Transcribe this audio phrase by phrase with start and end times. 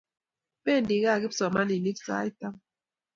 [0.63, 2.61] Pendi kaa kipsomaninik sait taman